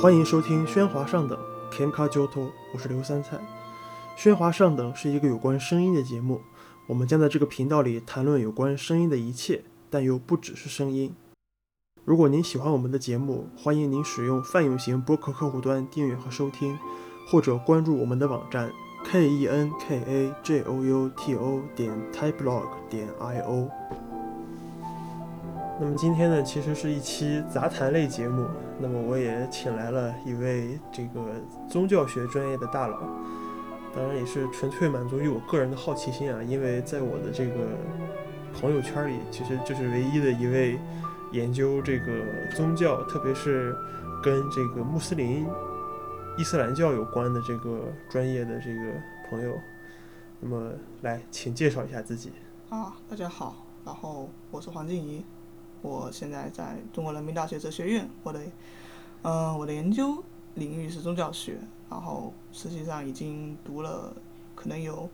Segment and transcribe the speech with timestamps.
[0.00, 1.38] 欢迎收听《喧哗上等
[1.70, 2.28] Kenka Joto》，
[2.72, 3.38] 我是刘三菜。
[4.18, 6.40] 《喧哗上等》是一个有关声音的节目，
[6.86, 11.14] 我们将在这个频道里谈论有关声音的一切，但又不只是声音。
[12.06, 16.78] 如果您喜欢我们的节目，欢迎您使用泛用型播客客户端订阅和收听，
[17.28, 18.72] 或者关注我们的网站
[19.04, 23.68] k e n k a j o u t o 点 typeblog 点 i o。
[25.82, 28.46] 那么今天呢，其实是一期杂谈类节目。
[28.78, 31.24] 那么我也请来了一位这个
[31.70, 32.98] 宗教学专业的大佬，
[33.96, 37.54] 当然也是纯粹满足于我个人的好奇心啊，因为在我的这个
[38.52, 40.78] 朋友圈里，其实这是唯一的一位
[41.32, 42.12] 研究这个
[42.54, 43.74] 宗教，特别是
[44.22, 45.46] 跟这个穆斯林、
[46.36, 48.92] 伊斯兰教有关的这个专业的这个
[49.30, 49.54] 朋友。
[50.40, 52.32] 那么来，请介绍一下自己。
[52.68, 55.24] 啊，大家好，然后我是黄静怡，
[55.82, 58.40] 我现在在中国人民大学哲学院，我的，
[59.22, 60.22] 嗯、我的研究
[60.54, 64.14] 领域是宗教学，然后实际上已经读了
[64.54, 65.08] 可能有，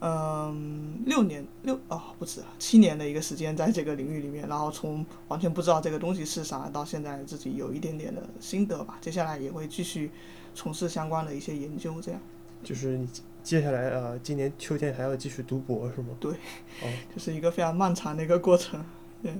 [0.00, 10.10] 嗯、六年六哦不止七年的一个时间在这个领域里面，然后从完全不知道这个东西是啥，到现在自己有一点点的心得吧，接下来也会继续
[10.54, 12.20] 从事相关的一些研究，这样
[12.64, 13.08] 就是你
[13.42, 16.14] 接下来呃，今年秋天还要继续读博是吗？
[16.18, 18.82] 对哦， 就是一个非常漫长的一个过程。
[19.22, 19.34] 对。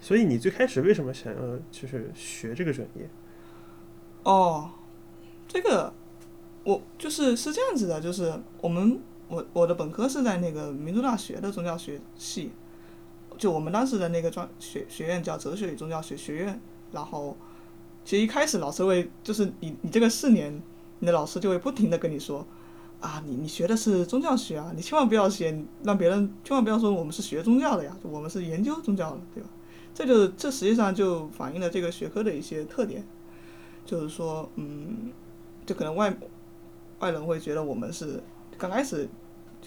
[0.00, 3.08] 所以你最开始为什么想要就是学这个专业？
[4.22, 4.70] 哦，
[5.46, 5.92] 这个
[6.64, 12.50] 我就是是这样子的，就是我们我我的本科是在那个民族大学的宗教学系，
[13.36, 16.60] 就我们当时的那个专学学院叫哲学与宗教学学院，
[16.92, 17.36] 然后
[18.04, 20.62] 其实一开始老师会就是你你这个四年，
[20.98, 22.46] 你的老师就会不停的跟你说。
[23.00, 29.48] 啊，你你学的是宗教学啊，你千万不要写，让别人千万不要说我们是学宗教的呀，我们是研究宗教的，对吧？
[29.94, 33.04] 这就这实际上就反映了这个学科的一些特点。
[33.86, 35.10] 就是说，嗯，
[35.64, 36.14] 就可能外
[36.98, 38.22] 外人会觉得我们是
[38.58, 39.08] 刚开始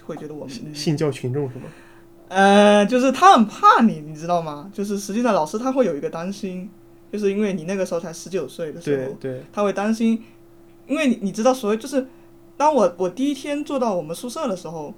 [0.06, 1.66] 会觉得我们，信教群众是吗？
[2.28, 4.70] 呃，就是他很怕你，你知道吗？
[4.72, 6.70] 就是实际上老师他会有一个担心，
[7.12, 10.24] 就是因为你那个时候才十九岁的时候，对对，他会担心，
[10.86, 12.06] 因为你你知道，所谓就是
[12.56, 14.94] 当我我第一天坐到我们宿舍的时候，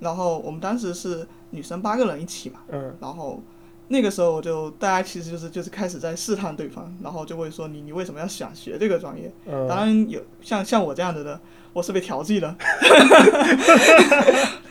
[0.00, 3.40] 然后我们当时是女生八个人一起嘛，嗯，然后。
[3.88, 9.32] 那个时候就大家其实就是就是开始在试探对方，然后就会说你你为什么要想学这个专业？
[9.46, 11.40] 嗯当然有像像我这样子的，
[11.72, 12.56] 我是被调剂 的。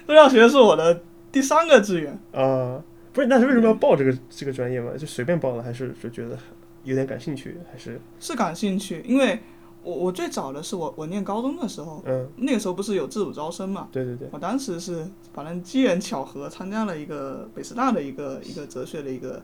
[0.06, 2.12] 宗教学是我的第三个志愿。
[2.34, 2.84] 啊，
[3.14, 4.92] 不是，那是为什么要报这个这个专业嘛？
[4.98, 6.38] 就随便报了，还是就觉得
[6.84, 9.40] 有点感兴趣，还是是感兴趣，因为
[9.86, 13.88] 我我最早的是我我念高中的时候，嗯，那个时候不是有自主招生嘛？
[13.92, 19.42] 对对对，我当时是反正机缘巧合参加了一个北师大的一个一个哲学的一个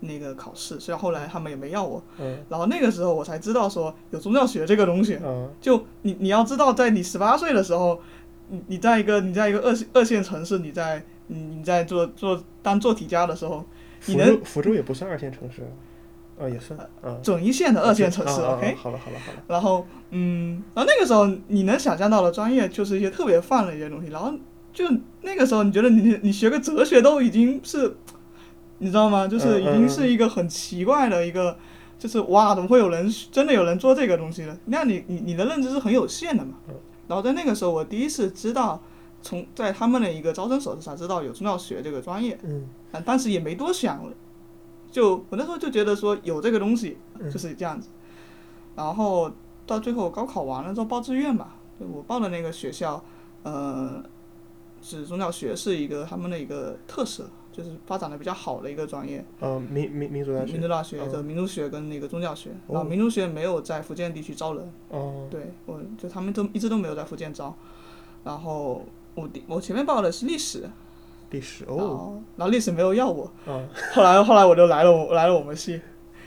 [0.00, 5.18] 那个考试，虽然后来他们也没要我，嗯然后那个时候我才知道说有宗教学这个东西。
[5.24, 8.00] 嗯，就你你要知道，在你十八岁的时候，
[8.48, 13.64] 你你在一个你在一个二线二线城市，你在你你在做做当做题家的时候，
[14.06, 15.68] 你能福州福州也不算二线城市，啊
[16.46, 18.74] 也是啊，准一线的二线城市啊啊啊，OK。
[18.74, 24.30] 好了好了好了，然后嗯，然后那个时候你能想象到的专业就是一些特别泛的一些东西，然后
[24.74, 24.84] 就
[25.22, 27.96] 那个时候你觉得你你学个哲学都已经是，
[28.78, 29.26] 你知道吗？
[29.26, 31.56] 就是已经是一个很奇怪的一个，
[31.98, 34.56] 就是哇，怎么会有人真的有人做这个东西呢？
[34.66, 36.74] 那你你你的认知是很有限的嘛嗯。
[37.08, 38.78] 然后在那个时候，我第一次知道，
[39.22, 44.04] 从在他们的一个招生手册上知道有中药学这个专业，嗯啊，当时也没多想，
[44.90, 47.30] 就我那时候就觉得说有这个东西嗯。
[47.30, 47.88] 就是这样子，
[48.76, 49.30] 然后
[49.66, 53.02] 到最后高考完了之后报志愿吧，就我报的那个学校，
[53.42, 54.02] 呃，
[54.80, 62.74] 是宗教学是一个他们的一个特色，就是发展的比较好的一个专业，呃，民民民族大学，民族大学嗯就民族学跟那个宗教学，哦。
[62.74, 67.54] 然后民族学没有在福建地区招人，哦，对我就他们都一直都没有在福建招，
[68.24, 68.84] 然后
[69.14, 70.70] 我第我前面报的是历史，
[71.30, 73.24] 历史哦，后然后历史没有要我。
[73.46, 75.80] 啊，后来后来我就来了我来了我们系，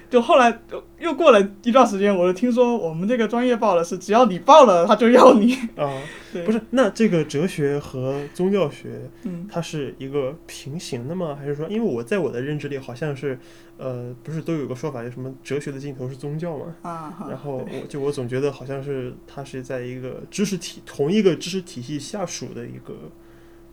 [0.09, 0.61] 就后来
[0.99, 5.53] 又过了一段时间，我就听说我们这个专业报的是只要你报了他就要你。
[5.75, 6.01] 啊，
[6.33, 11.37] 对，不是，那这个哲学和宗教学，嗯它是一个平行的吗？
[11.39, 13.39] 还是说，因为我在我的认知里好像是，
[13.77, 16.75] 呃，不是都有个说法，就什么哲学的尽头是宗教嘛？
[16.83, 22.93] 啊，然后我就我总觉得好像是它是在一个知识体同一个知识体系下属的一个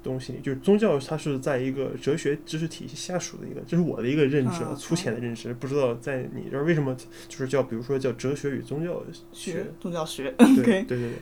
[0.03, 6.97] 东西里，就是宗教它是在一个哲学知识体系下属的一个，这是我的一个认知，啊嗯，粗浅的认知，不知道在你这儿为什么
[7.29, 9.03] 就是叫，比如说叫哲学与宗教
[9.33, 9.67] 学。
[9.81, 11.13] 宗教学对对对对，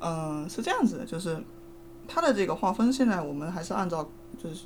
[0.00, 1.38] 嗯、是这样子的，就是
[2.06, 4.10] 它的这个划分，现在我们还是按照
[4.42, 4.64] 就是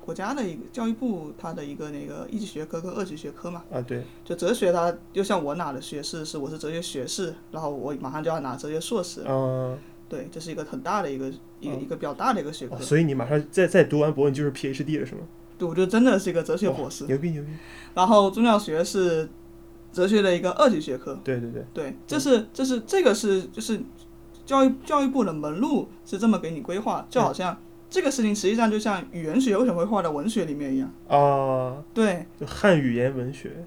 [0.00, 3.62] 国家的一个教育部它的一个那个一级学科跟二级学科嘛。
[3.70, 9.78] 啊，对，就哲学它就像我拿的学士是我是哲学学士，然后我马上就要拿哲学硕士，嗯、
[10.08, 11.28] 对，这是一个很大的一个
[11.60, 12.78] 一个嗯一个比较大的一个学科哦。
[12.80, 15.20] 所以你马上再再读完博，你就是 PhD 了，是吗？
[15.58, 17.04] 对，我就真的是一个哲学博士。
[17.06, 17.48] 牛逼牛逼！
[17.94, 19.28] 然后宗教学是
[19.92, 21.18] 哲学的一个二级学科。
[21.24, 23.80] 对对对，对，这是这是这个是就是
[24.46, 27.60] 教育教育部的门路是这么给你规划，就好像
[27.90, 30.90] 这个事情实际上就像语言学为什么会画到文学里面一样。
[31.08, 33.64] 啊，对就汉语言文学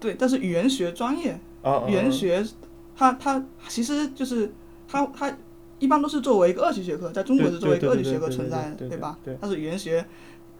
[0.00, 1.38] 对，但是语言学专业，
[1.86, 2.42] 语言学
[2.96, 4.50] 它它其实就是
[4.88, 5.30] 它它
[5.80, 9.18] 一般都是作为一个二级学科，在中国是作为一个二级学科存在的，对对吧？
[9.40, 10.06] 但是语言学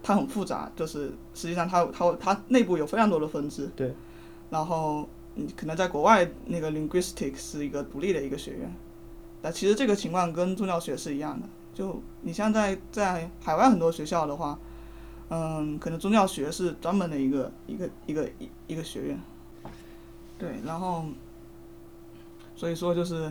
[0.03, 3.71] 它很复杂，就是实际上它它它内部有非常多的分支。
[3.77, 3.95] 对。
[4.51, 8.75] 然后你可能在国外那个 linguistics 是一个独立的一个学院，
[9.41, 11.47] 但其实这个情况跟宗教学是一样的。
[11.73, 14.59] 就你像在在海外很多学校的话，
[15.29, 19.21] 嗯，可能宗教学是专门的一个一个一个一一个学院。
[20.37, 21.05] 对，然后，
[22.57, 23.31] 所以说就是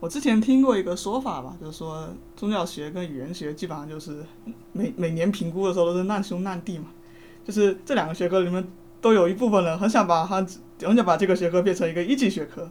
[0.00, 4.24] 我之前听过一个说法吧，就是说宗教学跟语言学基本上就是
[4.72, 6.86] 每每年评估的时候都是难兄难弟嘛，
[7.44, 8.64] 就是这两个学科里面
[9.00, 10.36] 都有一部分人很想把它
[10.80, 12.70] 很想把这个学科变成一个一级学科，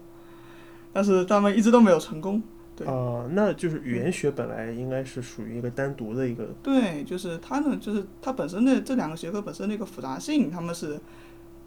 [0.93, 2.41] 但是他们一直都没有成功。
[2.77, 10.99] 对啊，那就是语言学本来应该是属于一个单独的一个对，就是它呢，就是它本身的这两个学科本身的一个复杂性，他们是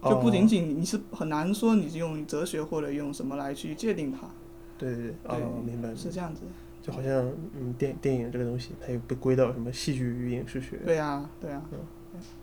[0.03, 4.19] 就不仅哦仅你是很难说你是用哲学或者用什么来去界定它，
[4.81, 6.41] 对对对，哦，明白，是这样子。
[6.81, 10.77] 就好像嗯电电影这个东西，它也被归到什么戏剧与影视学。
[10.85, 11.79] 对呀、对呀、嗯。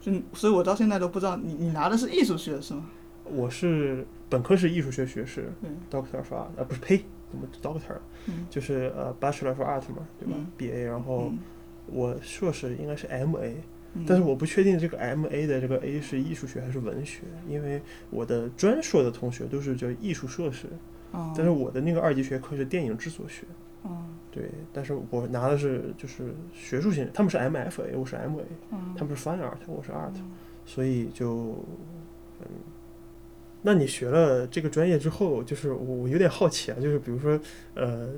[0.01, 2.89] 就所以，我到现在都不知道你你拿的是艺术学是吗？
[3.25, 5.51] 我是本科是艺术学学士
[5.91, 8.47] ，，Doctor of Art，啊不是呸，怎么 Doctor，嗯。
[8.49, 10.35] 就是呃 Bachelor of Art 嘛，对吧？
[10.39, 11.39] 嗯？BA，然后嗯。
[11.87, 13.53] 我硕士应该是 MA，
[13.95, 14.05] 嗯。
[14.07, 20.69] 但是我不确定这个 MA 的这个 A 是艺术学还是文学，因为我的专硕的同学都是叫艺术硕士，
[21.13, 23.45] 嗯但是我的那个二级学科是电影制作学。
[23.85, 30.13] 嗯对，但是我拿的是就是学术性，他们是 MFA，我是 MA，嗯他们是 Fine Art，我是 Art，
[30.67, 31.65] 所以就
[32.41, 32.47] 嗯，
[33.63, 37.41] 那你学了这个专业之后，就是我我有点好奇啊，就是比如说
[37.75, 38.11] 呃，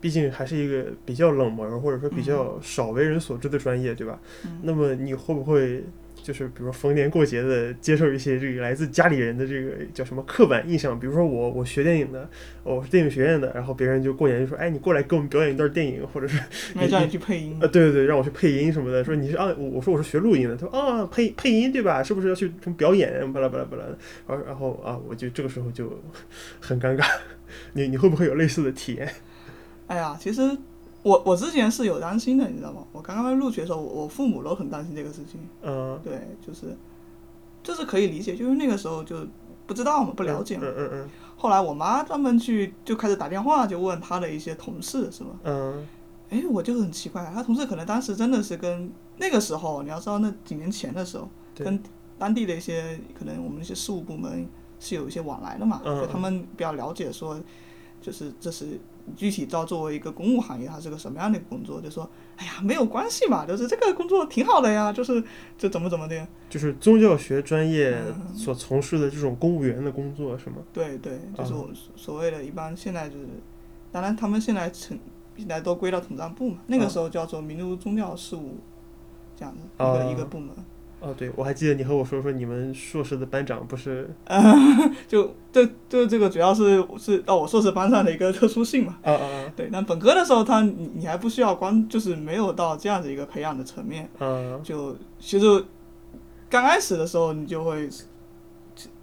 [0.00, 4.18] 毕竟还是一个比较冷门或者说比较少为人所知的专业，对吧？
[4.46, 4.60] 嗯。
[4.62, 5.84] 那么你会不会
[6.28, 11.00] 就是比如逢年过节的接受一些这个来自家里人的这个叫什么刻板印象？
[11.00, 12.28] 比如说我我学电影的，
[12.64, 16.38] 哦我是电影学院的，然后别人就过年就说，哎，你过来给我们表演一段电影，或者是
[16.76, 22.02] 没叫你去配音呃，对对对，让我去配音什么的，说你是啊，我我说我是学录音的，他说啊，配配音对吧？
[22.02, 23.32] 是不是要去什么表演？
[23.32, 25.98] 巴拉巴拉巴拉的，然后然后啊，我就这个时候就
[26.60, 27.06] 很尴尬。
[27.72, 29.08] 你你会不会有类似的体验？
[29.86, 30.42] 哎呀，其实
[31.08, 32.84] 我我之前是有担心的，你知道吗？
[32.92, 35.40] 我刚刚入学的时候，我我父母都很担心这个事情。
[35.62, 36.76] 嗯，对，就是
[37.62, 39.26] 就是可以理解，就是那个时候就
[39.66, 40.64] 不知道嘛，不了解嘛。
[40.66, 45.30] 嗯嗯嗯后来我妈专门去就开始打电话，就问她的一些同事，是吧？
[45.44, 45.86] 嗯
[46.30, 51.80] 哎，我就很奇怪，她同事可能当时真的是跟那个时候，你要知道那几年前的时候，跟
[52.18, 54.46] 当地的一些可能我们一些事务部门
[54.80, 57.40] 是有一些往来的嘛，嗯就他们比较了解说，
[58.00, 58.78] 就是这是
[59.16, 65.22] 具体到作为一个公务行业，它是个什么样的工作，就说，哎呀，没有关系嘛，就是这个工作挺好的呀， 就是
[65.56, 70.56] 就怎么怎么的，就是宗教学专业嗯所从事的这种公务员的工作是吗？
[70.72, 73.26] 对对，就是嗯我所谓的一般现在就是，
[73.92, 74.98] 当然他们现在成
[75.36, 78.56] 现在都归到统战部嘛，那个嗯时候叫做民族宗教事务，
[79.36, 80.50] 这样的一个、哦一个部门，
[81.00, 84.10] 哦，对，我还记得你和我说说你们硕士的班长不是
[85.06, 88.98] 就这就这个主要是是到我硕士班上的一个特殊性嘛。
[89.02, 95.64] 啊啊对，但本科的时候他你你还不需要光就是没有到这样子一个培养的层面，啊啊就其实
[96.50, 97.88] 刚开始的时候你就会，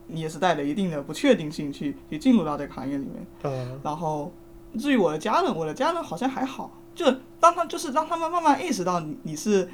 [0.07, 3.53] 你也是带着一定的不确定性去去进入到这个行业里面。
[3.53, 4.33] 啊然后
[4.77, 7.05] 至于我的家人，我的家人好像还好，就
[7.39, 9.69] 当他就是让他们慢慢意识到你你是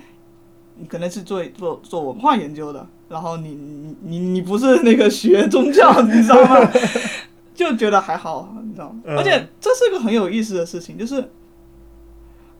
[0.82, 6.72] 你可能是做做做文化研究的，然后你你你你不是那个学宗教，你知道吗？
[7.54, 9.02] 就觉得还好，你知道吗？
[9.06, 11.32] 嗯而且这是个很有意思的事情，就是，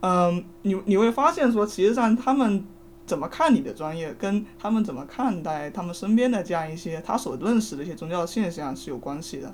[0.02, 2.64] 嗯，你你会发现说，其实上他们
[3.08, 9.52] 怎么看你的专业，跟他们怎么看待他们身边的这样一些他所认识的一些宗教现象是有关系的。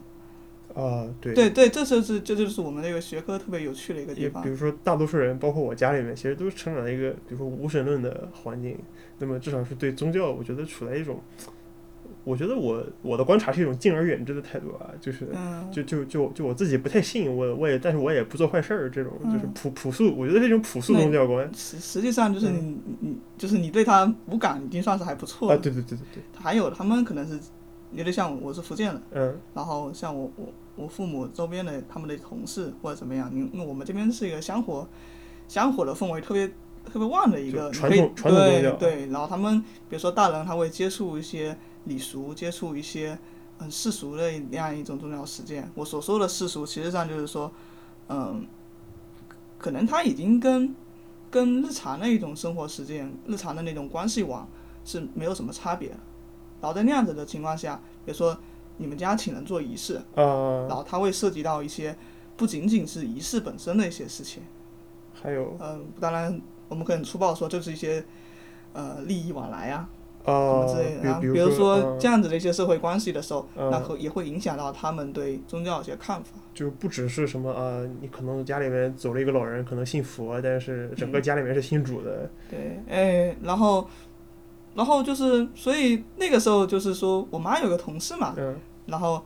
[0.77, 4.53] 啊，对对对，这就是这就是我们那个学科特别有趣的一个地方也比。
[4.53, 8.77] 如说，大多数人，包括我家里面，其实都是成长在一个，比如说无神论的环境。
[9.19, 11.19] 那么至少是对宗教，我觉得处在一种
[12.23, 25.61] 我觉得我我的观察是一种敬而远之的态度啊，就是嗯，就就就就我自己不太信，我我也但是我也不做坏事儿，这种就是嗯朴朴素，我觉得是一种朴素宗教观实实际上就是嗯你你就是你对他无感，已经算是还不错啊，了。
[25.61, 27.39] 对对对对对，还有他们可能是
[27.93, 34.87] 有点像我是福建的，嗯然后像我我我父母周边的他们的同事或者怎么样，因因为我们这边是一个香火
[35.49, 36.47] 香火的氛围特别
[36.85, 43.17] 特别旺的一个传统传统宗教对对，然后他们比如说大人他会接触一些礼俗，接触一些
[43.57, 45.69] 很世俗的那样一种宗教实践。
[45.75, 47.51] 我所说的世俗，其实上就是说，
[48.07, 48.45] 嗯，
[49.57, 50.75] 可能他已经跟
[51.29, 54.47] 跟日常的一种生活实践、日常的那种关系网
[54.85, 55.95] 是没有什么差别的。
[56.61, 58.37] 然后在那样子的情况下，比如说
[58.77, 61.95] 你们家请人做仪式，啊然，后它会涉及到一些
[62.35, 64.43] 不仅仅是仪式本身的一些事情。
[65.13, 68.03] 还有嗯，当然我们可以粗暴说，就是一些
[68.73, 69.89] 呃利益往来啊
[70.23, 71.03] 什么啊之类的。
[71.03, 76.31] 然后比比如说嗯这样子的一些社会关系的时候，嗯那会也会影响到他们对宗教的一些看法。
[76.53, 83.87] 就不只是什么啊，你可能家里面走了一个老人，可能信佛，但是整嗯个家里面是信主的，对，哎，然后
[84.77, 88.55] 然后就是，所以那个时候就是说我妈有个同事嘛，嗯。
[88.85, 89.21] 然后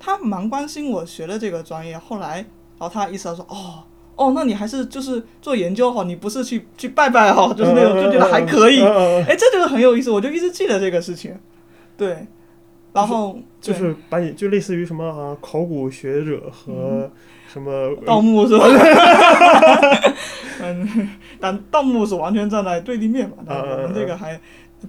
[0.00, 2.38] 她蛮关心我学的这个专业，后来，
[2.78, 3.84] 然后她意识到说，哦。
[4.16, 11.36] 哦，那你还是就是做研究哈，你不是去去拜拜哈，就是那种就觉得还可以，哎，这就是很有意思，我就一直记得这个事情，
[11.96, 12.24] 对，
[12.92, 17.10] 然后对就是把你就类似于什么啊，考古学者和
[17.52, 18.66] 什么盗墓是吧？
[20.62, 24.40] 嗯，但盗墓是完全站在对立面嘛，但我们这个还，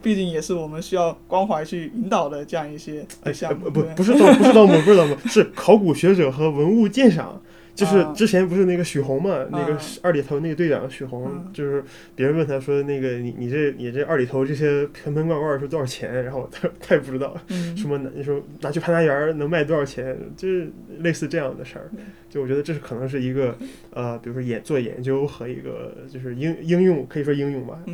[0.01, 3.65] 毕竟也是我们需要关怀去引导的这样一些哎项目。
[3.65, 7.41] 不不对不是盗不是盗墓不是盗墓， 是考古学者和文物鉴赏。
[7.73, 11.83] 就是啊之前不是那个许宏嘛，那个啊二里头那个队长许宏，嗯就是
[12.15, 16.23] 别人问他说那个你你这你这二里头这些盆盆罐罐是多少钱？
[16.23, 20.17] 然后他他也不知道，嗯，什么拿你说拿去潘家园能卖多少钱？
[20.37, 21.91] 就是类似这样的事儿。
[22.29, 23.53] 就我觉得这是可能是一个
[23.91, 27.93] 呃，比如说研做研究和一个就是应应用，可以说应用吧、嗯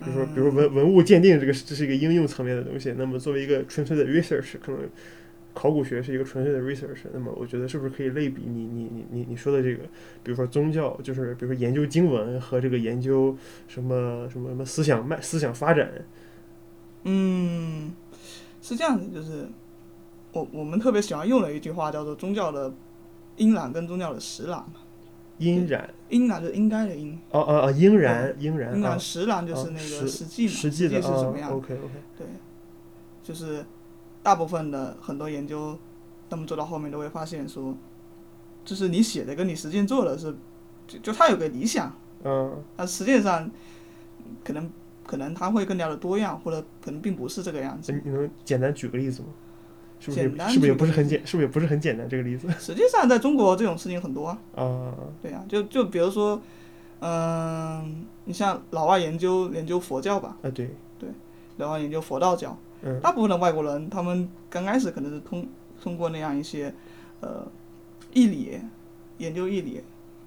[0.00, 2.94] 比如说，比嗯如文文物鉴定这个是这是一个应用层面的东西。
[2.96, 4.80] 那么作为一个纯粹的 research，可能
[5.52, 7.06] 考古学是一个纯粹的 research。
[7.12, 9.82] 那么我觉得是不是可以类比你你你你你说的这个，
[10.22, 13.36] 比如说宗教，就是比如说研究经文和这个研究
[13.68, 15.90] 什么什么什么思想脉思想发展。
[17.04, 17.92] 嗯，
[18.62, 19.48] 是这样子，就是
[20.32, 22.72] 我我们特别喜欢用的一句话叫做宗教的
[23.36, 24.80] 阴朗跟宗教的实朗嘛。
[25.40, 32.26] 阴然，应然就是应该的应，哦哦哦，应然，应然啊应然，实然就是啊那个实实际嘛，实际是什么样？？OK OK，对，
[33.22, 33.64] 就是
[34.22, 35.78] 大部分的很多研究，
[36.28, 37.74] 他们做到后面都会发现说，
[38.64, 40.36] 就是你写的跟你实践做的是，
[40.86, 41.90] 就就它有个理想，
[42.22, 43.50] 嗯但实际上
[44.44, 44.70] 可能
[45.06, 47.92] 可能他会更加的多样，或者可能并不是这个样子。
[48.04, 49.28] 你能简单举个例子吗？
[50.00, 54.94] 是不是简单是不是也不是很简，是不是也不是很简单这个例子 实际上在中国这种事情很多啊，啊？
[55.22, 56.40] 对啊、就就比如说，
[57.00, 61.08] 嗯、你像老外研究研究佛教吧，啊对对，
[61.58, 65.46] 老外研究佛道教，嗯大部分的外国人，他们刚开始可能是通
[65.82, 66.72] 通过那样一些，
[67.20, 67.46] 呃，
[68.14, 68.58] 义理
[69.18, 69.82] 研究义理，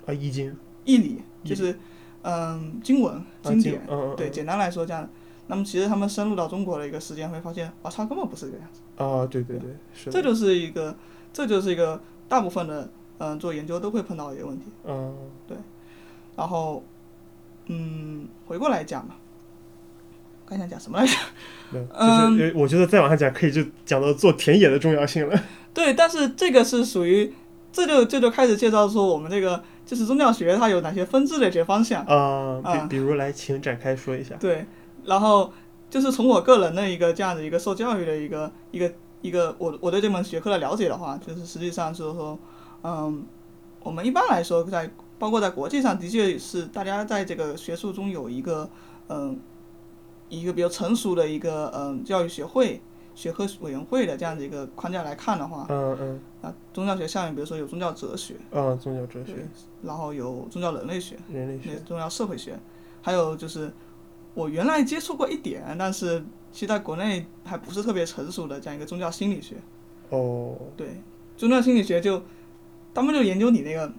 [0.06, 1.76] 啊易经义理就是
[2.22, 3.82] 嗯经文啊经典，
[4.16, 5.10] 对，简单来说这样。
[5.48, 8.80] 那么其实他们深入到中国的一个时间，会发现，我操，根本不是这个样子。
[8.98, 10.96] 啊对对对是的，这就是一个，
[11.32, 14.66] 这就是一个大部分的嗯做研究都会碰到的一个问题。
[14.86, 15.16] 嗯
[15.48, 15.58] 对
[16.36, 16.84] 然后，
[17.68, 19.16] 嗯，回过来讲嘛，
[20.46, 21.14] 刚想讲什么来着？
[21.72, 25.44] 就嗯是呃我觉得再往下讲可以就讲到做田野的重要性了。
[25.74, 27.34] 对，但是这个是属于，
[27.72, 32.04] 这就这就开始介绍说我们这个就是宗教学它有哪些分支的一些方向。
[32.06, 34.36] 啊，啊比比如来，请展开说一下。
[34.40, 34.66] 对，
[35.06, 35.52] 然后
[35.94, 42.40] 就是从我个人的一个这样的一个受教育的一个一个一个我我对这门学科的了解的话，就是实际上就是说，
[42.82, 43.24] 嗯，
[43.84, 48.68] 我们一般来说在包括在国际上，的确是大家在这个学术中有一个
[49.10, 49.40] 嗯
[50.30, 52.82] 一个比较成熟的一个嗯教育学会。
[53.16, 59.36] 学科委员会的这样的一个框架来看的话，嗯嗯啊宗教学下面比如说有宗教哲学，啊，宗教哲学、，
[59.84, 62.58] 然后有宗教人类学，人类学宗教社会学，
[63.04, 63.72] 还有就是
[64.34, 69.56] 我原来接触过一点，但是其实在国内还不是特别成熟的这样一个宗教心理学。
[70.10, 70.88] 哦，对，
[71.38, 72.22] 宗教心理学就
[72.94, 73.92] 他们就研究你那个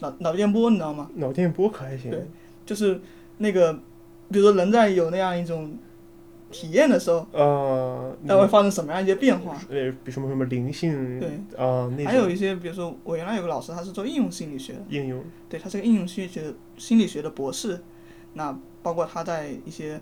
[0.00, 1.10] 脑脑电波，你知道吗？
[1.14, 2.10] 脑电波可还行。
[2.10, 2.26] 对
[2.64, 3.00] 就是
[3.38, 3.72] 那个，
[4.30, 5.76] 比如说人在有那样一种
[6.52, 9.56] 体验的时候，呃，那会发生什么样一些变化？
[9.68, 14.82] 呃，比什么什么灵性对啊，那还有一些，比如说我原来有个老师，他是做应用心理学的。
[14.88, 17.80] 应用对，他是个应用心理学心理学的博士，
[18.34, 20.00] 那包括他在一些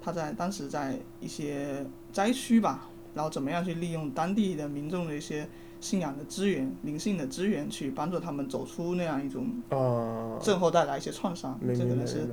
[0.00, 5.48] 他在当时在一些灾区吧，然后怎么样去利用当地的民众的一些
[5.80, 11.58] 信仰的资源、灵性的资源，去帮助他们走出那样一种啊，震后带来一些创伤。
[11.60, 12.28] 明这可能是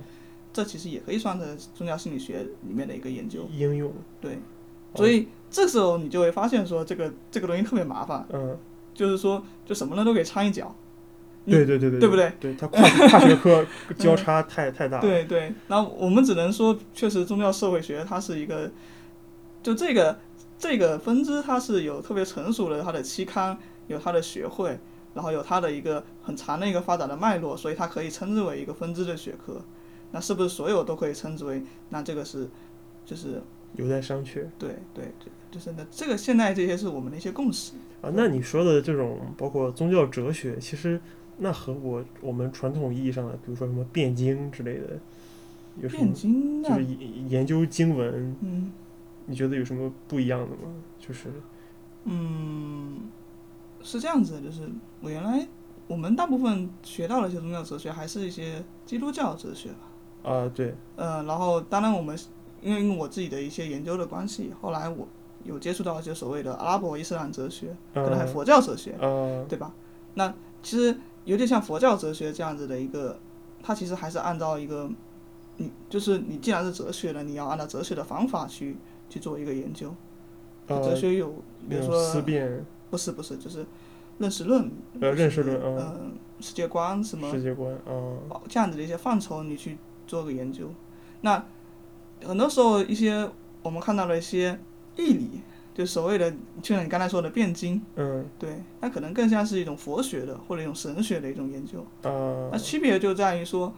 [0.53, 3.47] 这其实也可以算是宗教心理学里面的一个研究。
[3.51, 4.35] 应用，对，
[4.93, 4.97] 哦。
[4.97, 8.57] 所以这时候你就会发现说，这个这个东西特别麻烦，嗯，
[8.93, 10.03] 就是说就什么呢？
[10.03, 10.75] 都给掺一脚。
[11.49, 12.31] 你对对对对，对不对？
[12.41, 13.65] 对，它跨跨学科
[13.97, 18.69] 交叉太太大了，对对，那我们只能说，确实宗教社会学它是一个，
[19.63, 20.19] 就这个
[20.59, 24.77] 这个分支它是有特别成熟的它的期刊，有它的学会，
[25.13, 29.61] 然后有它的一个很长的一个发展的脉络，所以它可以称之为一个分支的学科。
[30.11, 31.63] 那是不是所有都可以称之为？
[31.89, 32.49] 那这个是，
[33.05, 33.41] 就是
[33.75, 34.45] 有待商榷。
[34.59, 37.73] 对对对，就是那这个现在这些是我们的一些共识。
[38.01, 40.99] 啊，那你说的这种包括宗教哲学，其实
[41.37, 44.99] 那和我我们传统意义上的，比如说什么辩经之类的，
[45.81, 46.13] 有什么
[46.63, 48.71] 就是研研究经文，嗯
[49.27, 50.73] 你觉得有什么不一样的吗？
[50.99, 51.29] 就是
[52.05, 53.09] 嗯，
[53.83, 54.69] 是这样子的，就是
[55.01, 55.47] 我原来
[55.87, 60.31] 我们大部分学到了一些宗教哲学，还是一些基督教哲学吧。
[60.31, 62.17] 啊，对，呃，然后当然我们
[62.61, 65.07] 因为我自己的一些研究的关系，后来我
[65.43, 69.73] 有接触到一些所谓的阿拉伯伊斯兰哲学，可能还佛教哲学，啊，对吧？
[70.15, 73.19] 那其实有点像佛教哲学这样子的一个，
[73.61, 74.89] 它其实还是按照一个，
[75.57, 78.77] 你就是你既然是哲学了，你要按照哲学的方法去
[79.09, 79.93] 去做一个研究。
[80.67, 81.29] 呃哲学有，
[81.69, 83.65] 比如说思辨，不是不是，就是
[84.19, 85.93] 认识论，呃，认识论，嗯、啊，
[86.39, 87.91] 世界观什么世界观，啊，
[88.29, 90.69] 哦这样子的一些范畴，你去做个研究。
[91.21, 91.45] 那
[92.23, 93.29] 很多时候一些
[93.61, 94.59] 我们看到了一些
[94.95, 95.41] 义理，
[95.77, 98.49] 就所谓的，就像你刚才说的辩经，嗯，对，
[98.81, 101.81] 那可能更像是一种佛学的或者一种神学的一种研究。
[102.01, 103.71] 啊那，区别就在于说，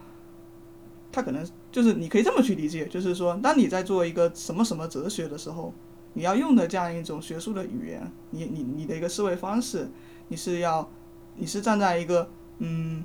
[1.12, 5.74] 它可能就是你可以这么去理解，就是说，当你在做一个什么什么哲学的时候，
[6.14, 9.86] 你要用的这样一种学术的语言，你你你的一个思维方式，
[10.28, 10.90] 你是要
[11.36, 13.04] 你是站在一个嗯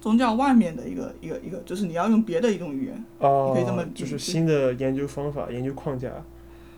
[0.00, 6.10] 宗教外面的一个一个一个，就是你要用别的一种语言，哦，可以这么就是新的研究方法、研究框架，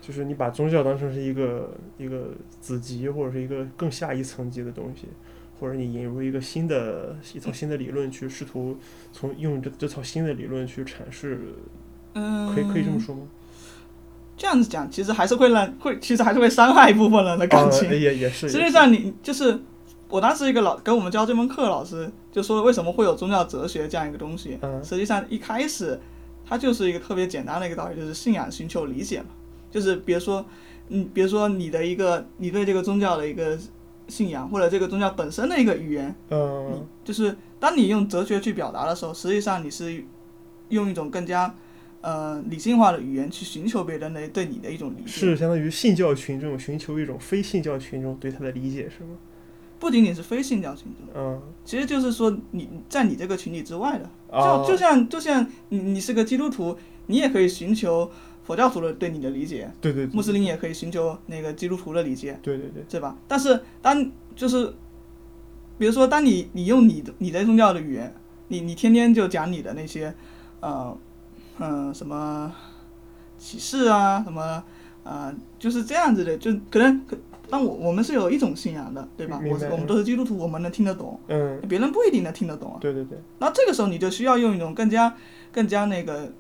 [0.02, 5.06] 就是你把宗教当成是一个一个子集或者是一个更下一层级的东西，
[5.60, 8.76] 或者你引入一个新的一套新的理论去试图
[9.12, 11.38] 从用这这套新的理论去阐释，
[12.14, 13.22] 嗯，可以可以这么说吗？
[14.36, 17.88] 这样子讲，其实还是会让会，其实还是会伤害一部分人的感情。
[17.88, 19.56] 啊、也也是，实际上你就是
[20.08, 24.58] 我当时一个老给我们教这门课的老师就说为什么会有宗教哲学这样一个东西。
[24.62, 26.00] 嗯实际上一开始
[26.44, 29.26] 它就是一个特别简单的一个道理，就是信仰寻求理解嘛。
[29.72, 30.46] 就是比如说，
[30.90, 33.58] 嗯，比如说你的一个你对这个宗教的一个
[34.06, 40.04] 信仰，或者这个宗教本身的一个语言，嗯就是当你用哲学去表达的时候，实际上你是
[40.68, 41.54] 用一种更加
[42.02, 45.08] 呃理性化的语言去寻求别人的对你的一种理解。
[45.08, 49.16] 是相当于信教群众寻求一种非信教群众对他的理解是吗？
[49.78, 51.22] 不仅仅是非信教群众。
[51.22, 58.11] 嗯其实就是说你在你这个群体之外的，啊就就像就像你你是个基督徒，你也可以寻求
[58.44, 63.16] 佛教徒的对你的理解，对对对穆斯林也可以寻求那个基督徒的理解，对对对，对吧？
[63.28, 64.72] 但是当就是，
[65.78, 68.14] 比如说当你你用你的你的宗教的语言，
[68.48, 70.12] 你你天天就讲你的那些，
[70.61, 70.96] 呃，
[71.59, 72.52] 嗯、什么
[73.38, 74.62] 启示啊，什么
[75.05, 77.16] 呃，就是这样子的，就可能可。
[77.50, 79.38] 但我我们是有一种信仰的，对吧？
[79.46, 82.78] 我是我们都是基督徒，我们能听得懂，嗯别人不一定能听得懂啊。
[82.81, 85.14] 对对对，那这个时候你就需要用一种更加
[85.52, 86.33] 更加那个，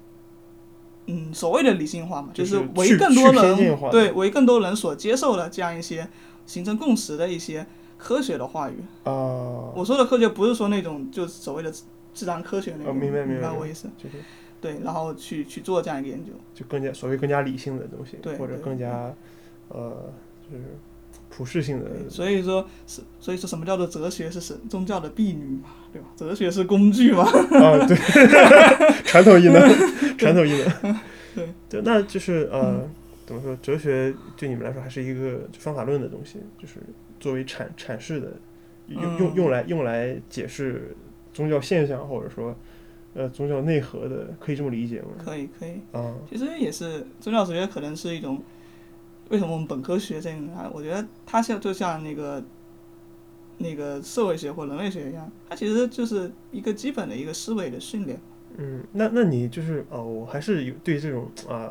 [1.06, 6.08] 嗯，所谓的理性化嘛，就就是为更多人对为更多人所接受的这样一些
[6.46, 7.66] 形成共识的一些
[7.98, 8.76] 科学的话语。
[9.04, 9.12] 啊，
[9.74, 11.84] 我说的科学不是说那种就是所谓的自
[12.14, 13.88] 自然科学那哦种，明白明白我意思？
[13.96, 14.16] 就是
[14.60, 16.30] 对，然后去去做这样一个研究。
[16.54, 19.12] 就更加所谓更加理性的东西，对或者更加
[19.70, 20.12] 呃
[20.48, 20.64] 就是
[21.34, 26.08] 普世性的，所以说是所以说什么叫做哲学是神宗教的婢女嘛，对吧？
[26.14, 27.22] 哲学是工具嘛。
[27.24, 27.96] 啊对，
[29.04, 31.00] 传统艺能，传统艺能，
[31.34, 32.86] 对对，那就是呃
[33.24, 36.74] 怎么说，哲学对你们来说还是一个方法论的东西，就是
[37.18, 38.34] 作为阐阐释的，
[38.88, 40.94] 用用嗯用来用来解释
[41.32, 42.54] 宗教现象或者说
[43.14, 45.08] 呃宗教内核的，可以这么理解吗？
[45.24, 45.80] 可以可以。
[45.92, 48.42] 啊其实也是宗教哲学可能是一种，
[49.32, 50.70] 为什么我们本科学这个啊？
[50.74, 52.44] 我觉得它像就像那个
[53.56, 58.20] 那个社会学或人类学一样，它其实就是一个基本的一个思维的训练。
[58.58, 61.70] 嗯，那那你就是哦，我还是有对这种啊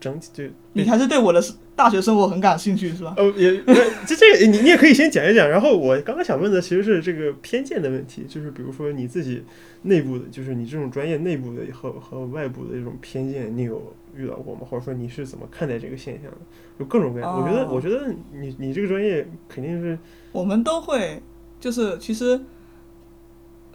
[0.00, 1.40] 整体就你还是对我的
[1.76, 3.14] 大学生活很感兴趣是吧？
[3.16, 9.44] 呃，也 呃这这个你你也可以先讲一讲，然后我刚刚想问的其实是这个偏见的问题，就是比如说你自己
[9.82, 14.62] 内部的，就是你这种专业内部的和和外部的这种偏见，你有遇到过吗？
[14.68, 16.38] 或者说你是怎么看待这个现象的？
[16.78, 19.98] 有各种各样，我觉得哦我觉得你你这个专业肯定是
[20.32, 21.22] 我们都会，
[21.60, 22.40] 就是其实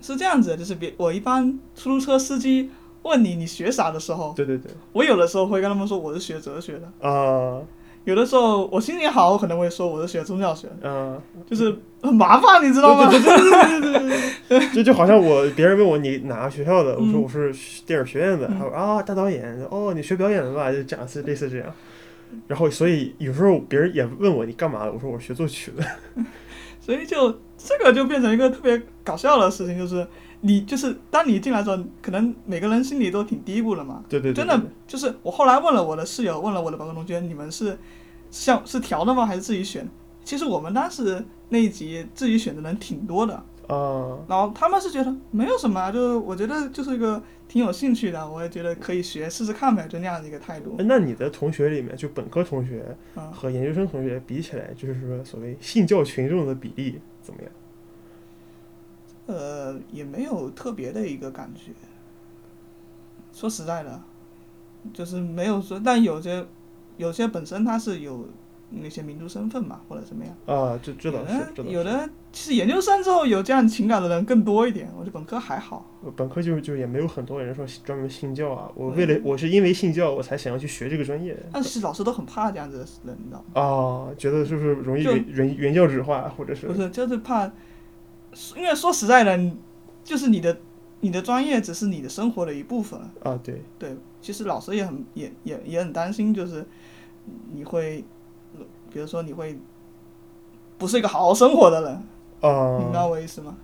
[0.02, 2.70] 是这样子的，就是别我一般出租车司机
[3.04, 7.62] 问你你学啥的时候，对对对我有的时候会跟他们说我是学哲学的，啊
[8.04, 13.08] 有的时候我心情好，我可能会说我是学宗教学，嗯，就是很麻烦，你知道吗？
[13.10, 14.10] 对对对
[14.50, 17.54] 对对， 就就好像我别人问我你哪个学校的，我说我是
[17.86, 21.68] 电影学院的，他说啊大导演，哦你学表演的吧，就讲是类似这样，
[22.48, 25.84] 然后所以有时候别人也问我你干嘛，我说我学作曲的，
[26.82, 30.08] 所以就这个就变成一个特别搞笑的事情，就是。
[30.42, 34.04] 你就是当你进来的时候，可能每个人心里都挺嘀咕的嘛。
[34.10, 37.78] 对对对，真的就是我后来问了我的室友，问了我的本科同学，你们是
[38.30, 39.88] 像是调的吗，还是自己选？
[40.24, 43.34] 其实我们当时那一集自己选的人挺多的，
[43.68, 50.76] 啊然后他们是觉得没有什么啊，就是我觉得就是一个挺有兴趣的，我也觉得可以学试试看呗，就那样的一个态度。
[50.78, 57.52] 哎那你的同学里面，就本科同学嗯，和研究生同学比起来，就是说所谓信教群众的比例怎么样？
[59.72, 61.72] 呃，也没有特别的一个感觉。
[63.34, 64.02] 说实在的，
[64.94, 66.46] 就是没有说，但有些
[66.98, 68.28] 有些本身他是有
[68.70, 70.36] 那些民族身份嘛，或者怎么样。
[70.46, 71.64] 啊，这这倒有是，这倒是。
[71.64, 75.86] 的有的，其实研究生之后有这样情感的人更多一点，我觉得本科还好。
[76.16, 83.62] 本科就就也没有很多人说专门信教啊，我嗯为了我是因为信教我才想要去学这个专业但是老师都很怕这样子的人，你知道吗？
[83.62, 87.50] 啊，觉得是不是容易原原原教旨化，或者是不是，就是怕，
[88.56, 89.58] 因为说实在的，你
[90.04, 90.58] 就是你的
[91.02, 93.00] 你的专业只是你的生活的一部分。
[93.24, 96.66] 啊，对，对，其实老师也很也也也很担心，就是
[97.54, 98.04] 你会，
[98.92, 99.60] 比如说你会
[100.78, 101.94] 不是一个好好生活的人，
[102.42, 103.56] 啊，你明白我意思吗？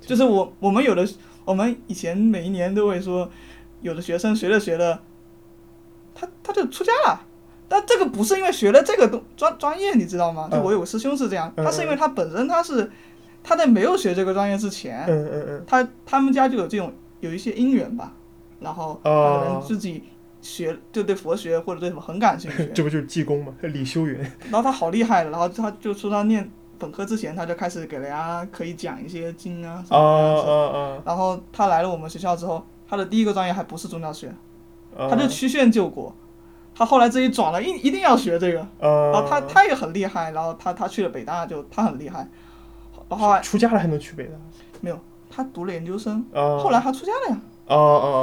[0.00, 1.08] 就是我我们有的
[1.44, 3.30] 我们以前每一年都会说，
[3.80, 4.98] 有的学生学着学着，
[6.14, 7.20] 他他就出家了。
[7.66, 10.46] 但这个不是因为学了这个东专专业，你知道吗？
[10.52, 12.90] 就嗯我有个师兄是这样，嗯他是因为他本身他是
[13.44, 18.12] 他在没有学这个专业之前，嗯嗯嗯，他他们家就有这种有一些因缘吧，
[18.58, 20.02] 然后可能哦自己
[20.40, 23.54] 学就对佛学或者对什么很感兴趣， 这不就是济公吗？
[23.60, 24.18] 李修缘
[24.50, 34.28] 然后他好厉害的，然后他就说他念本科之前他就开始给人家可以讲一些经啊什啊么这样子啊啊然后他来了我们学校之后，他的第一个专业还不是宗教学，
[34.96, 36.14] 啊，他就曲线救国。
[36.76, 38.58] 他后来自己转了，一一定要学这个。
[38.80, 42.28] 啊，然后他他也很厉害，然后他他去了北大就他很厉害，
[43.42, 44.98] 出家了还能去北大？
[45.36, 46.58] 他读了研究生，啊？
[46.58, 47.40] 后来他出家了呀。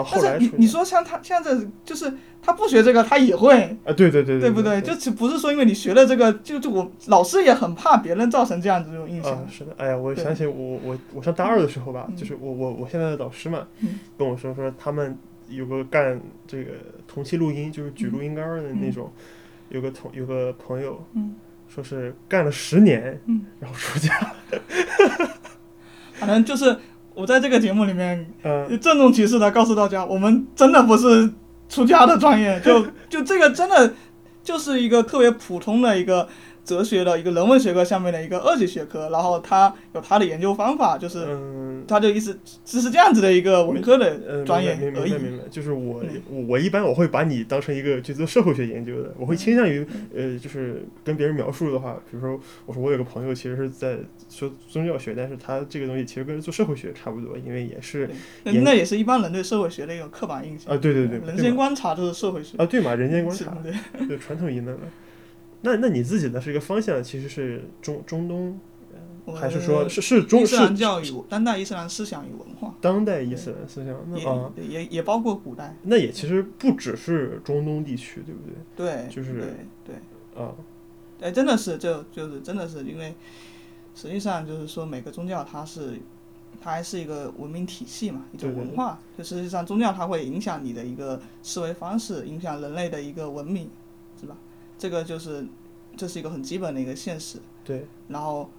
[0.10, 1.52] 但是你你说像他现在
[1.84, 4.80] 就是他不学这个他也会，啊，对对对对不对？
[4.80, 9.34] 就只不是说因为你学了这个，就就我老师也很怕别人造成这样子这种印象。
[9.34, 9.44] 啊，。
[9.50, 12.16] 是的，哎呀，我想起我我我上大二的时候吧，嗯。
[12.16, 14.00] 就是我我我现在的导师嘛，嗯。
[14.18, 15.18] 跟我说说他们
[15.50, 16.72] 有个干这个
[17.08, 18.92] 同期录音，就是举录音杆儿的那嗯。
[18.94, 19.12] 种，
[19.68, 21.36] 有个同有个朋友嗯
[21.74, 24.14] 说是干了十年，嗯，然后出家，
[26.14, 26.76] 反正就是
[27.14, 28.80] 我在这个节目里面嗯。
[28.82, 31.32] 郑重其事的告诉大家，我们真的不是
[31.70, 33.94] 出家的专业， 就就这个真的
[34.44, 36.28] 就是一个特别普通的一个
[36.66, 41.26] 哲学的一个人文学科下面的一个二级学科，然后它有它的研究方法，就是
[41.82, 41.86] 嗯。
[41.88, 45.12] 它就意思只是这样子的一个文科的呃，专业明白而已。
[45.12, 53.98] 明白明白，就是我嗯我我一般我会把你当成一个去做社会学研究的，我会倾向于嗯呃，就是跟别人描述的话，比如说我说我有个朋友其实是在
[54.30, 58.10] 说宗教学，但是他这个东西其实跟做社会学差不多，因为也是
[58.44, 60.74] 那那也是一般人对社会学的一种刻板印象。
[60.74, 62.58] 啊，对对对，人间观察就是社会学。
[62.58, 64.82] 啊，对嘛，人间观察，对对传统疑难嘛。
[65.62, 68.71] 那那你自己的这个方向其实是中中东，我
[69.36, 73.96] 还是说是是中伊斯兰教育、当代伊斯兰思想与文化，当代伊斯兰思想？
[74.10, 75.76] 那也啊，也也包括古代。
[75.84, 78.42] 那也其实不只是中东地区，对不
[78.76, 79.06] 对？
[79.06, 79.34] 对，就是
[79.86, 79.96] 对
[80.36, 80.44] 对。
[80.44, 80.56] 啊，
[81.20, 83.14] 哎，真的是，就就是真的是，因为
[83.94, 86.00] 实际上就是说，每个宗教它是，
[86.60, 88.98] 它还是一个文明体系嘛，一种文化。
[89.18, 93.70] 就实际上，宗教它会影响你的一个思维方式，影响人类的一个文明，
[94.20, 94.36] 是吧？
[94.78, 95.46] 这个就是，
[95.96, 97.38] 这是一个很基本的一个现实。
[97.64, 98.50] 对，然后，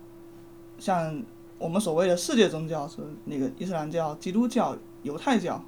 [0.83, 1.23] 像
[1.59, 5.64] 我们所谓的世界宗教是那个伊斯兰教、基督教、犹太教，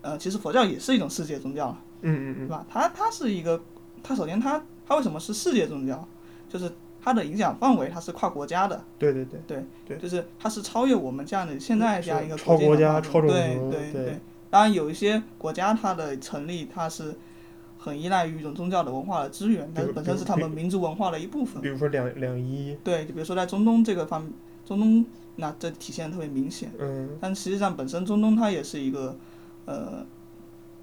[0.00, 1.78] 呃，其实佛教也是一种世界宗教了。
[2.00, 2.64] 嗯嗯嗯，对吧？
[2.66, 3.60] 它它是一个，
[4.02, 6.02] 它首先它它为什么是世界宗教？
[6.48, 14.18] 就是它的影响范围它是跨国家的，对对对，对就是它是超越我们这样的现在这样一个国家对对对。
[14.48, 17.14] 当然有一些国家它的成立它是
[17.84, 21.60] 很依赖于一种宗教的文化的资源，但是本身是他们民族文化的一部分。
[21.60, 24.30] 比如说两两伊，对，就比如说在中东这个方，
[24.64, 26.70] 中东那这体现得特别明显。
[26.78, 29.16] 嗯但实际上本身中东它也是一个，
[29.64, 30.06] 呃，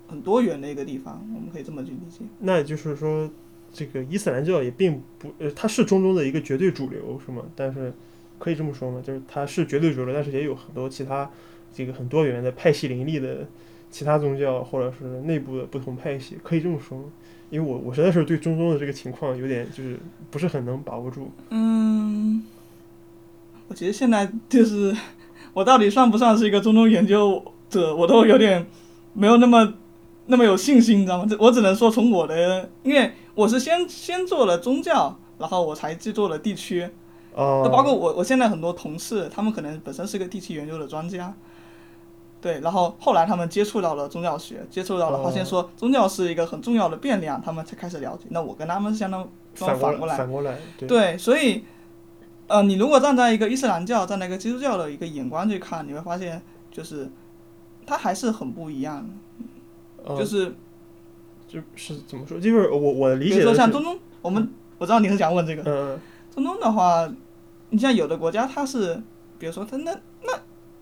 [0.10, 2.26] 很多元的一个地方，我们可以这么去理解。
[2.40, 3.32] 那也就是说，
[3.72, 7.44] 这个伊斯兰教也并不，呃，它是中东的一个绝对主流，是吗？
[7.56, 7.94] 但是
[8.38, 9.02] 可以这么说吗？
[9.02, 11.32] 就是它是绝对主流，但是也有很多其他
[11.74, 13.48] 这个很多元的派系林立的
[13.92, 17.06] 其他宗教，或者是内部的不同派系，可以这么说吗？
[17.50, 19.98] 因为我我实在是对中东的这个情况有点就是
[20.30, 21.32] 不是很能把握住。
[21.50, 22.44] 嗯，
[23.68, 24.96] 我觉得现在就是
[25.54, 28.68] 我到底算不算是一个中东研究者，我都有点
[29.14, 29.74] 没有那么
[30.28, 31.26] 那么有信心，你知道吗？
[31.28, 36.88] 这我只能说从我的，因为我是先先做了宗教，然后我才去做了地区。
[37.34, 41.34] 哦、那包括我，我现在很多同事，他们可能本身是个地区研究的专家，
[42.42, 48.26] 对，然后后来他们接触到了宗教学，接触到了，哦发现说宗教是一个很重要的变量，他们才开始了解。
[48.30, 51.66] 那我跟他们是相当相反过来，反过来，对，对，所以，
[52.48, 57.10] 呃，你如果站在一个伊斯兰教、站在一个基督教的一个眼光去看，你会发现，就是
[57.86, 59.06] 它还是很不一样，
[60.06, 60.56] 的就是
[61.48, 62.40] 就是怎么说？
[62.40, 66.00] 就是我我的理比如说解的是，像中东，我们我知道你是想问这个，嗯
[66.34, 67.12] 中东的话，
[67.72, 69.02] 你像有的国家它是，
[69.38, 70.00] 比如说它那那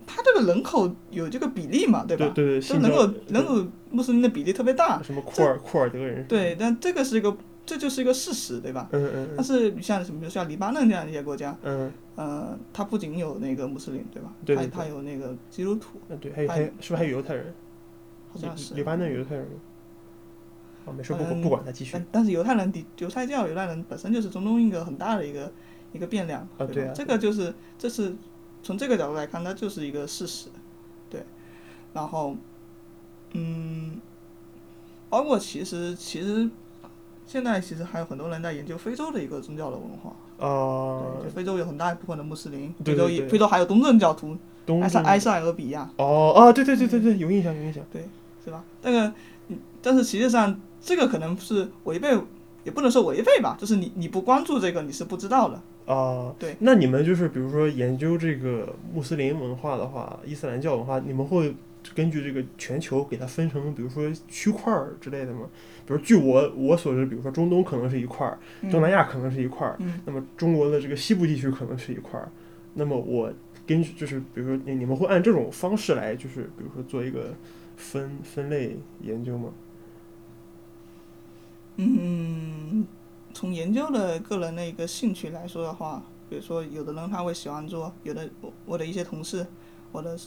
[0.08, 2.32] 它这个人口有这个比例嘛，对吧？
[2.34, 8.88] 对对对，就人信教口人口穆斯林的比例特别大，什么库尔库尔德人，对，但这个是一个这就是一个事实，对吧？
[8.92, 14.32] 嗯嗯但是你像什么，像黎巴嫩这样一些国家，嗯呃，它不仅有那个穆斯林，对吧？
[14.44, 17.54] 对对它它有那个基督徒，嗯，对，还有还是不是还有犹太人？
[18.32, 18.82] 好像是黎。
[18.82, 19.52] 巴嫩有犹太人吗？
[20.86, 25.52] 啊，没事，不管嗯不管他继续但但是犹太人的犹太教犹太人本身就是中东一个很大的一个
[25.92, 28.14] 一个变量，啊对啊对吧这个就是这是
[28.62, 30.48] 从这个角度来看，它就是一个事实，
[31.08, 31.24] 对。
[31.94, 32.36] 然后，
[33.32, 34.00] 嗯，
[35.08, 36.48] 包括其实其实
[37.26, 40.10] 现在其实还有很多人在研究非洲的一个宗教的文化，
[40.46, 44.36] 啊对，就非洲有很大一部分的穆斯林，对对非洲也非洲还有东正教徒，
[44.82, 47.82] 埃塞埃塞俄比亚，哦哦，对对对对对，有印象有印象。
[47.90, 48.06] 对
[48.44, 48.62] 是吧？
[48.82, 49.12] 那个，
[49.48, 52.18] 嗯但是实际上这个可能是违背，
[52.64, 55.60] 也不能说违背吧，就是你你不关注这个，你是不知道的。
[55.88, 56.54] 啊，对。
[56.60, 61.54] 那你们就是比如说研究这个穆斯林文化的话，伊斯兰教文化，你们会
[61.94, 65.48] 根据这个全球给它分成，比如说区块儿之类的吗？
[65.86, 68.38] 比如据我我所知，比如说中东可能是一块儿，
[68.70, 72.30] 东南亚可能是一块儿，嗯那么中国的这个西部地区可能是一块儿。
[72.74, 73.32] 那么我
[73.66, 77.34] 根据就是比如说你你们会按这种方式来，就是比如说做一个
[77.78, 79.48] 分分类研究吗？
[81.76, 82.86] 嗯，
[83.38, 89.46] 从研究的个人的一个兴趣来说的话，比如说有的人他会喜欢做，有的我我的一些同事，
[89.92, 90.18] 我的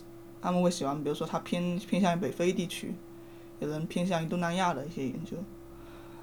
[0.41, 2.95] 他们会喜欢，比如说他偏偏向于北非地区，
[3.59, 5.35] 有人偏向于东南亚的一些研究，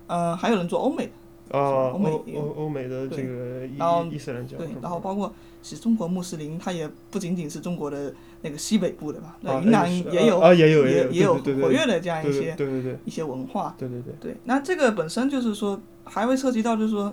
[0.06, 1.12] 嗯、还有人做欧美的。
[1.50, 5.32] 啊，欧美欧欧欧美的这对个然后伊伊斯兰教对然后包括
[5.62, 9.28] 其实中国穆斯林，它也不仅仅是中国的那个西北部的吧？
[9.28, 13.74] 啊那云南也有啊也有也有活跃的这样一些对对对一些文化。
[13.78, 17.12] 对对对，对，那这个本身就是说，还会涉及到就是说，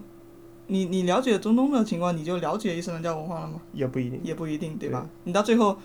[0.67, 3.61] 你你了解中东的情况，你就了解伊斯兰教文化了吗？
[3.73, 4.19] 也不一定。
[4.23, 5.07] 也不一定，对吧？
[5.23, 5.77] 你到最后，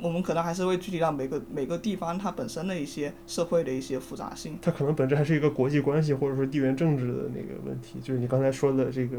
[0.00, 4.58] 我们可能还是会具体到每个每个地方它本身的一些社会的一些复杂性。
[4.60, 9.18] 它可能本质还是一个国际关系或者说地缘政治的那个问题，就是你刚才说的这个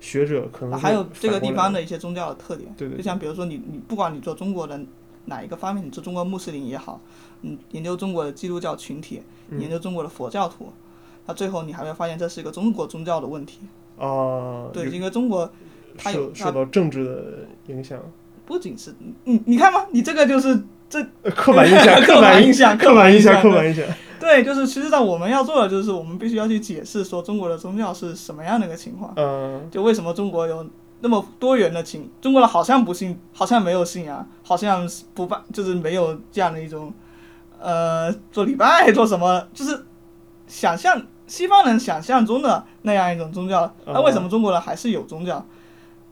[0.00, 4.78] 学者可能还有这个地方的一些宗教的特点，对对就像比如说你你不管你做中国的
[5.26, 7.00] 哪一个方面，你做中国穆斯林也好，
[7.42, 10.72] 嗯，研究中国的基督教群体，嗯研究中国的佛教徒，
[11.26, 13.60] 那最后你还会发现这是一个中国宗教的问题。
[13.98, 15.50] 啊，对，因为中国
[15.96, 17.98] 它有受受到政治的影响，
[18.46, 21.02] 不仅是你你看嘛，你这个就是这
[21.34, 23.84] 刻板印象，刻板印象，刻板印象，刻板印象。
[24.18, 30.66] 对，就是其实际上我们要做的就是我们必须要去解释说中国的宗教是什么样的一个情况，嗯，就为什么中国有
[31.00, 36.92] 那么多元的情，中国人好像不信，好像没有信仰，好像不办，就是没有这样的一种，
[37.60, 39.84] 呃，做礼拜做什么，就是
[40.46, 45.44] 想象西方人想象中的那样一种宗教，那为什么中国人还是有宗教？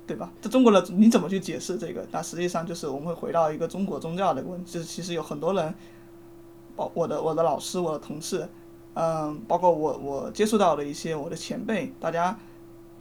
[0.07, 0.31] 对吧？
[0.41, 2.07] 这中国的你怎么去解释这个？
[2.13, 5.75] 那实际上就是我们会回到一个中国宗教的问题，就是其实有很多人，
[6.77, 8.49] 包我的我的老师、我的同事，
[8.95, 12.39] 嗯，包括我我接触到的一些我的前辈，大家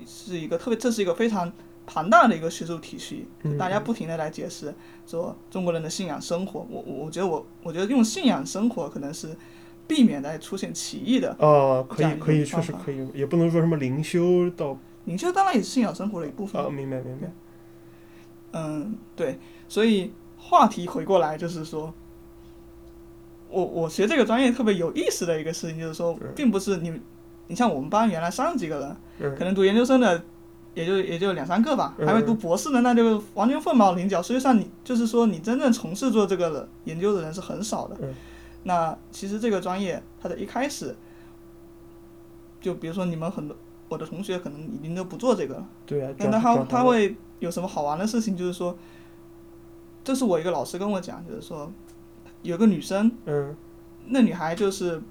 [0.05, 1.51] 是一个特别，这是一个非常
[1.85, 4.73] 庞大的一个学术体系，嗯大家不停的来解释
[5.05, 6.65] 说中国人的信仰生活。
[6.69, 9.35] 我我我觉得我我觉得用信仰生活可能是
[9.85, 11.35] 避免来出现歧义的。
[11.39, 16.61] 哦，可以可以，确实可以，也不能说什么灵修到领袖当然也是信仰生活的一部分。
[16.61, 17.31] 哦，明白明白。
[18.51, 21.93] 嗯，对，所以话题回过来就是说，
[23.49, 27.01] 我我学这个专业特别有意思的一个事情就是说嗯，并不是你，
[27.47, 30.23] 你像我们班原来三十几个人，嗯可能读研究生的
[30.75, 34.21] 也就也就两三个吧，嗯还会读博士的那就完全凤毛麟角。
[34.21, 38.13] 实际上你就是说你真正从事做这个的研究的人是很少的嗯。
[38.65, 40.95] 那其实这个专业它的一开始，
[42.61, 43.57] 就比如说你们很多
[43.93, 48.35] 我的同学可能已经都不做这个了，对啊，但他他会有什么好玩的事情？
[48.35, 48.75] 就是说，
[50.03, 51.71] 这是我一个老师跟我讲，就是说
[52.41, 53.55] 有个女生，嗯
[54.07, 55.01] 那女孩就是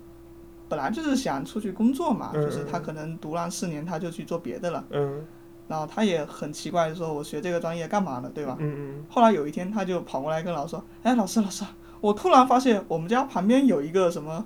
[0.69, 4.85] 本来就是想出去工作嘛，嗯就是她可能读完四年，她就去做别的了。
[4.91, 5.25] 嗯
[5.69, 8.57] 然后她也很奇怪，就说我学这个专业干嘛呢，对吧？
[8.59, 11.65] 嗯嗯后来有一天，她就跑过来跟老师说：“哎，老师，老师，
[12.01, 14.45] 我突然发现我们家旁边有一个什么，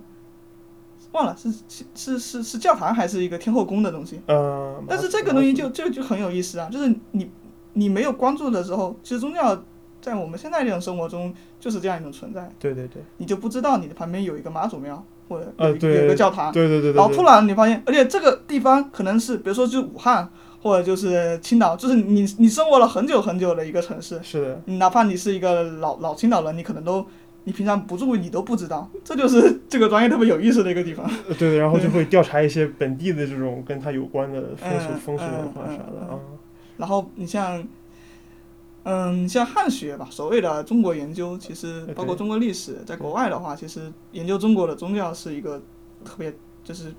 [1.16, 4.20] 忘了是是是是是教堂还是一个天后宫的东西。
[4.26, 7.28] 呃，但是这个东西就就就很有意思啊，就是你
[7.72, 9.64] 你没有关注的时候，其实宗教
[10.00, 20.28] 在我们现在这种生活中就是这样一种存在，对对对你就不知道你的旁边有一个妈祖庙或者啊有一个、对有一个教堂，对对对对，然后突然你发现，而且这个地方可能是比如说就是武汉
[20.62, 27.04] 或者就是青岛，就是你你生活了很久很久的一个城市，是的，你哪怕你是一个老老青岛人，你可能都
[27.46, 31.06] 你平常不注意你都不知道，这就是 这个专业特别有意思的一个地方。
[31.28, 36.20] 呃对对，然后就会调查一些本地的这种跟他有关的风俗、嗯风俗文化嗯啥的。
[36.76, 37.64] 然后你像，
[38.82, 45.62] 嗯，像汉学吧，所谓的中国研究，其实包括中国历史，在国外的话，其实研究中国的宗教是一个
[46.04, 46.92] 特别就是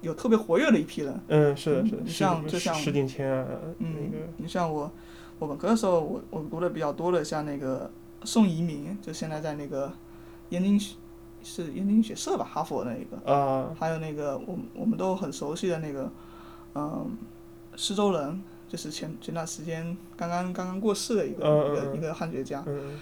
[0.00, 1.20] 有特别活跃的一批人。
[1.28, 3.46] 嗯，是的，是的，你像就像石景谦啊，
[3.78, 4.90] 那嗯个，你像我，
[5.38, 7.90] 我本科的时候，我我读的比较多的，像那个
[8.24, 9.92] 宋怡民，就现在在那个
[10.50, 10.96] 燕京学
[11.42, 16.10] 是燕京学社吧，哈佛那一个，啊，还有那个我们我们都很熟悉的那个，
[16.74, 17.16] 嗯，
[17.76, 22.98] 施周人，就是前前段时间刚刚刚刚过世的一个、一个一个汉学家嗯，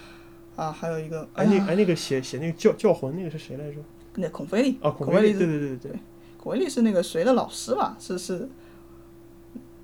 [0.57, 3.77] 啊，还有一个哎哎那呀，哎那个写写那个教教魂那个是谁来着？
[4.17, 6.01] 那孔飞力，啊，孔孔飞力，飞力是对对对对对，
[6.37, 7.97] 孔飞力是那个谁的老师吧？
[8.01, 8.49] 是是，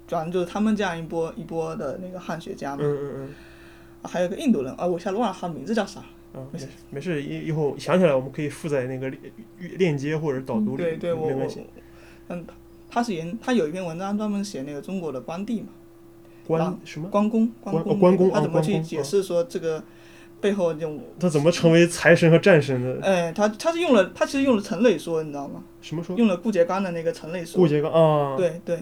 [0.09, 2.83] 反正就是他们这样一波一波的那个汉学家嘛。
[2.83, 3.35] 嗯嗯嗯。
[4.03, 6.01] 啊还有个印度人啊，我一下忘了他名字叫啥。
[6.35, 9.21] 啊，没事没事，一一会儿想起来我们可以附在那个链
[9.79, 11.63] 链接或者导读里，嗯对对，我我没关系。
[12.29, 12.45] 嗯，
[12.91, 15.69] 他是研他有一篇文章专门写那个中国的关帝嘛，
[16.47, 17.09] 关什么？
[17.09, 19.83] 关公关公哦关公哦他怎么去解释说这个
[20.39, 23.01] 背后这种，他怎么成为财神和战神的？
[23.03, 25.65] 哎，他他是用了他其实用了陈磊说，你知道吗？
[25.81, 26.15] 什么说？
[26.19, 28.79] 用了顾颉刚的那个陈磊说顾，颉刚啊，，对对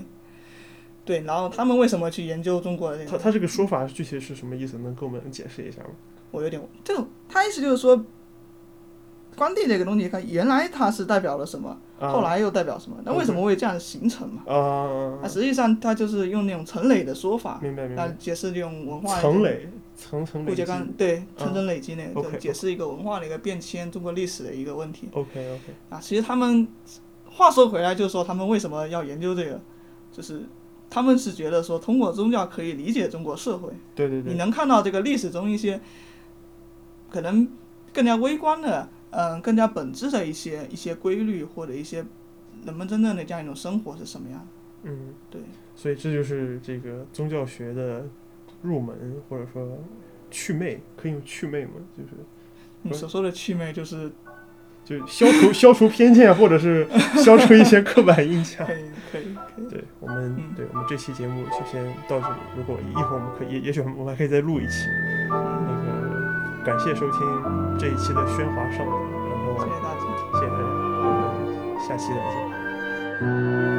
[1.06, 3.10] 对，然后他们为什么去研究中国的这个？
[3.12, 4.76] 他他这个说法具体是什么意思？
[4.78, 5.90] 能给我们解释一下吗？
[6.32, 8.04] 我有点这种，他意思就是说，
[9.36, 12.96] 关帝这个东西，它原来它是代表了什么，啊后来又代表什么？
[13.04, 14.42] 那为什么会这样形成嘛？
[14.52, 18.08] 啊那，实际上它就是用那种陈累的说法来明白明白。
[18.18, 19.20] 解释这种文化。
[19.20, 19.42] 层。
[19.42, 20.64] 累，层层累积
[20.98, 25.98] 对层层累积那个解释一个文化的一个变迁，中国历史的一个问题 OK OK，啊。
[25.98, 26.66] 其实他们
[27.30, 29.58] 话说回来，就是说他们为什么要研究这个，
[30.12, 30.42] 就是
[30.88, 35.80] 他们是觉得说通过宗教可以理解中国社会，对对对，你能看到这个历史中一些
[37.10, 37.46] 可能
[37.92, 42.04] 更加微观的，嗯，更加本质的一些一些规律或者一些
[42.64, 44.90] 人们真正的这样一种生活是什么样的。
[44.90, 45.40] 嗯，对，
[45.74, 48.04] 所以这就是这个宗教学的
[48.62, 48.94] 入门，
[49.28, 49.78] 或者说
[50.30, 51.72] 祛魅，可以用祛魅吗？
[51.96, 52.10] 就是
[52.82, 54.10] 你所说的祛魅就是
[54.86, 56.86] 就消除消除偏见，或者是
[57.18, 58.72] 消除一些刻板印象可。
[58.72, 58.76] 以
[59.12, 62.34] 可以可以，对我们，嗯对我们这期节目就先到这里。
[62.56, 64.86] 如果一会儿我们可以，也也许我们还可以再录一期。
[65.28, 67.20] 那个，感谢收听
[67.76, 68.86] 这一期的喧哗上，然
[69.44, 70.00] 后谢谢大家。
[70.32, 70.62] 谢谢大家，
[71.02, 73.75] 我们下期再见。